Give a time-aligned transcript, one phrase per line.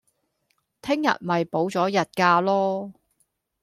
[0.81, 2.91] 聽日咪補咗日假囉